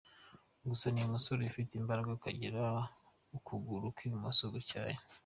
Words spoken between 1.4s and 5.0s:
ufite imbaraga akagira ukuguru kw’ibumoso gutyaye.